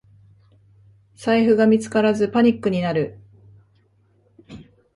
[1.13, 3.19] 財布が見つからずパニックになる